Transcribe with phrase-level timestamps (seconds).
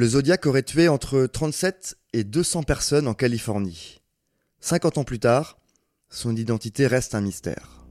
[0.00, 4.00] Le Zodiac aurait tué entre 37 et 200 personnes en Californie.
[4.60, 5.58] 50 ans plus tard,
[6.08, 7.84] son identité reste un mystère.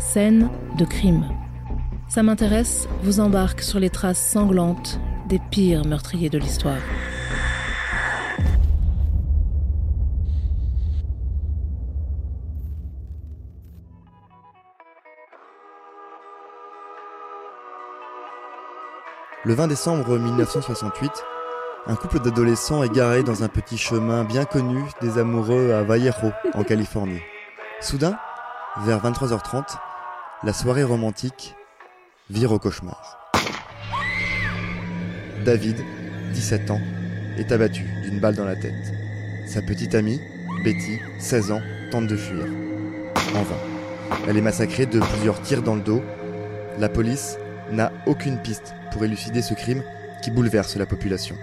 [0.00, 1.28] Scène de crime.
[2.08, 4.98] Ça m'intéresse, vous embarque sur les traces sanglantes
[5.28, 6.82] des pires meurtriers de l'histoire.
[19.44, 21.10] Le 20 décembre 1968,
[21.88, 26.30] un couple d'adolescents est garé dans un petit chemin bien connu des amoureux à Vallejo,
[26.54, 27.18] en Californie.
[27.80, 28.16] Soudain,
[28.84, 29.64] vers 23h30,
[30.44, 31.56] la soirée romantique
[32.30, 33.18] vire au cauchemar.
[35.44, 35.84] David,
[36.34, 36.80] 17 ans,
[37.36, 38.92] est abattu d'une balle dans la tête.
[39.48, 40.20] Sa petite amie,
[40.62, 42.44] Betty, 16 ans, tente de fuir.
[43.34, 44.18] En vain.
[44.28, 46.00] Elle est massacrée de plusieurs tirs dans le dos.
[46.78, 47.38] La police
[47.72, 49.82] n'a aucune piste pour élucider ce crime
[50.22, 51.36] qui bouleverse la population.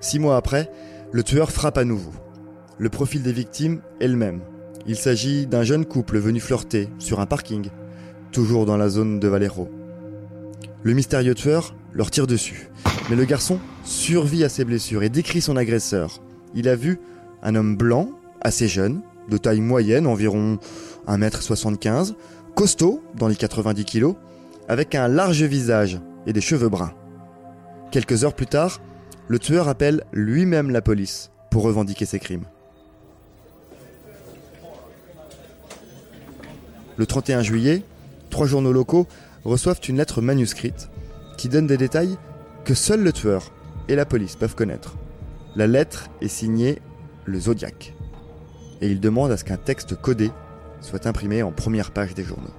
[0.00, 0.70] Six mois après,
[1.12, 2.12] le tueur frappe à nouveau.
[2.78, 4.40] Le profil des victimes est le même.
[4.86, 7.68] Il s'agit d'un jeune couple venu flirter sur un parking,
[8.32, 9.70] toujours dans la zone de Valero.
[10.82, 12.68] Le mystérieux tueur leur tire dessus,
[13.08, 16.20] mais le garçon survit à ses blessures et décrit son agresseur.
[16.54, 17.00] Il a vu
[17.42, 18.10] un homme blanc,
[18.42, 20.58] assez jeune, de taille moyenne, environ
[21.08, 22.14] 1m75,
[22.54, 24.16] costaud, dans les 90 kilos,
[24.68, 26.94] avec un large visage et des cheveux bruns.
[27.90, 28.80] Quelques heures plus tard,
[29.28, 32.44] le tueur appelle lui-même la police pour revendiquer ses crimes.
[36.96, 37.82] Le 31 juillet,
[38.30, 39.06] trois journaux locaux
[39.44, 40.88] reçoivent une lettre manuscrite
[41.36, 42.16] qui donne des détails
[42.64, 43.52] que seul le tueur
[43.88, 44.96] et la police peuvent connaître.
[45.56, 46.80] La lettre est signée
[47.24, 47.94] le Zodiac
[48.80, 50.30] et il demande à ce qu'un texte codé
[50.80, 52.50] soit imprimé en première page des journaux.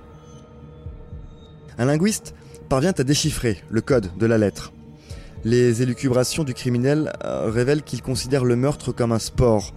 [1.77, 2.33] Un linguiste
[2.69, 4.71] parvient à déchiffrer le code de la lettre.
[5.43, 9.73] Les élucubrations du criminel euh, révèlent qu'il considère le meurtre comme un sport.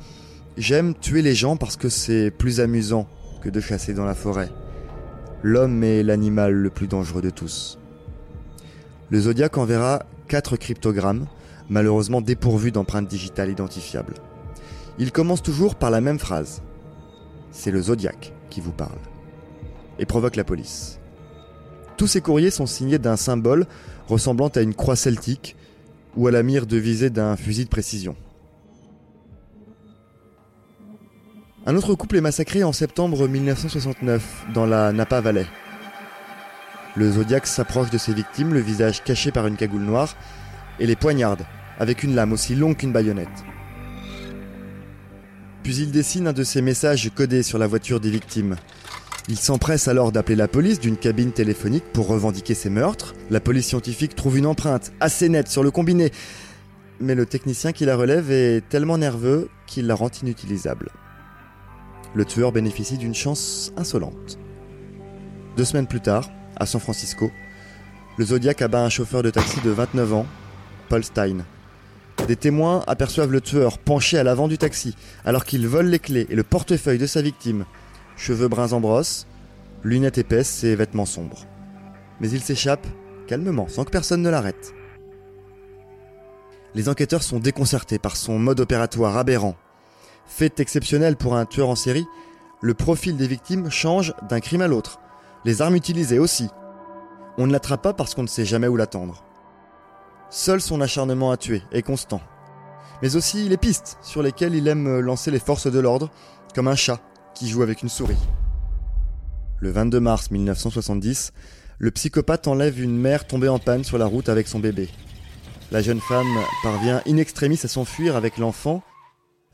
[0.56, 3.06] J'aime tuer les gens parce que c'est plus amusant
[3.42, 4.48] que de chasser dans la forêt.
[5.42, 7.78] L'homme est l'animal le plus dangereux de tous.
[9.10, 11.26] Le Zodiac enverra quatre cryptogrammes,
[11.68, 14.14] malheureusement dépourvus d'empreintes digitales identifiables.
[14.98, 16.62] Il commence toujours par la même phrase.
[17.50, 18.98] C'est le Zodiac qui vous parle.
[19.98, 20.98] Et provoque la police.
[21.98, 23.66] Tous ces courriers sont signés d'un symbole
[24.06, 25.56] ressemblant à une croix celtique
[26.16, 28.14] ou à la mire de visée d'un fusil de précision.
[31.66, 35.46] Un autre couple est massacré en septembre 1969 dans la Napa Valley.
[36.94, 40.16] Le Zodiac s'approche de ses victimes, le visage caché par une cagoule noire,
[40.78, 41.44] et les poignarde
[41.80, 43.44] avec une lame aussi longue qu'une baïonnette.
[45.64, 48.54] Puis il dessine un de ces messages codés sur la voiture des victimes.
[49.30, 53.14] Il s'empresse alors d'appeler la police d'une cabine téléphonique pour revendiquer ses meurtres.
[53.28, 56.12] La police scientifique trouve une empreinte assez nette sur le combiné,
[56.98, 60.88] mais le technicien qui la relève est tellement nerveux qu'il la rend inutilisable.
[62.14, 64.38] Le tueur bénéficie d'une chance insolente.
[65.58, 67.30] Deux semaines plus tard, à San Francisco,
[68.16, 70.26] le Zodiac abat un chauffeur de taxi de 29 ans,
[70.88, 71.44] Paul Stein.
[72.26, 74.96] Des témoins aperçoivent le tueur penché à l'avant du taxi
[75.26, 77.66] alors qu'il vole les clés et le portefeuille de sa victime
[78.18, 79.26] cheveux bruns en brosse,
[79.84, 81.46] lunettes épaisses et vêtements sombres.
[82.20, 82.86] Mais il s'échappe,
[83.26, 84.74] calmement, sans que personne ne l'arrête.
[86.74, 89.54] Les enquêteurs sont déconcertés par son mode opératoire aberrant.
[90.26, 92.06] Fait exceptionnel pour un tueur en série,
[92.60, 95.00] le profil des victimes change d'un crime à l'autre.
[95.44, 96.48] Les armes utilisées aussi.
[97.38, 99.24] On ne l'attrape pas parce qu'on ne sait jamais où l'attendre.
[100.28, 102.20] Seul son acharnement à tuer est constant.
[103.00, 106.10] Mais aussi les pistes sur lesquelles il aime lancer les forces de l'ordre,
[106.54, 107.00] comme un chat
[107.38, 108.18] qui joue avec une souris.
[109.60, 111.32] Le 22 mars 1970,
[111.78, 114.88] le psychopathe enlève une mère tombée en panne sur la route avec son bébé.
[115.70, 116.26] La jeune femme
[116.62, 118.82] parvient in extremis à s'enfuir avec l'enfant.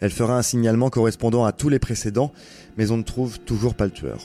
[0.01, 2.33] Elle fera un signalement correspondant à tous les précédents,
[2.79, 4.19] mais on ne trouve toujours pas le tueur.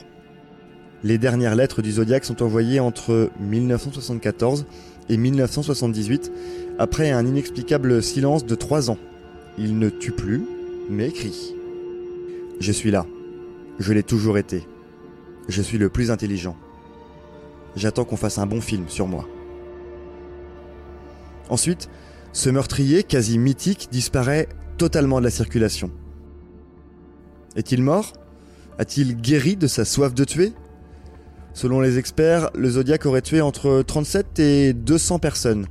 [1.03, 4.65] Les dernières lettres du Zodiac sont envoyées entre 1974
[5.09, 6.31] et 1978,
[6.77, 8.97] après un inexplicable silence de trois ans.
[9.57, 10.43] Il ne tue plus,
[10.89, 11.55] mais écrit.
[12.59, 13.05] Je suis là.
[13.79, 14.67] Je l'ai toujours été.
[15.47, 16.57] Je suis le plus intelligent.
[17.75, 19.25] J'attends qu'on fasse un bon film sur moi.
[21.49, 21.89] Ensuite,
[22.33, 25.91] ce meurtrier quasi mythique disparaît totalement de la circulation.
[27.55, 28.13] Est-il mort?
[28.77, 30.53] A-t-il guéri de sa soif de tuer?
[31.53, 35.65] Selon les experts, le Zodiac aurait tué entre 37 et 200 personnes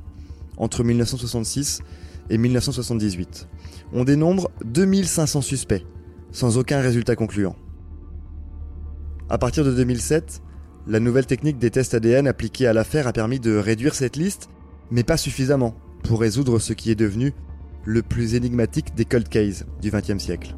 [0.57, 1.81] entre 1966
[2.29, 3.47] et 1978.
[3.93, 5.85] On dénombre 2500 suspects
[6.31, 7.55] sans aucun résultat concluant.
[9.29, 10.41] À partir de 2007,
[10.87, 14.49] la nouvelle technique des tests ADN appliqués à l'affaire a permis de réduire cette liste,
[14.89, 17.33] mais pas suffisamment pour résoudre ce qui est devenu
[17.85, 20.55] le plus énigmatique des cold cases du XXe siècle.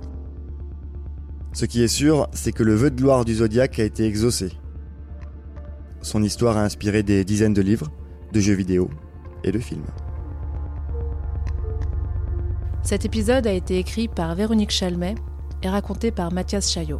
[1.51, 4.53] Ce qui est sûr, c'est que le vœu de gloire du Zodiac a été exaucé.
[6.01, 7.91] Son histoire a inspiré des dizaines de livres,
[8.31, 8.89] de jeux vidéo
[9.43, 9.85] et de films.
[12.83, 15.15] Cet épisode a été écrit par Véronique Chalmet
[15.61, 16.99] et raconté par Mathias Chaillot.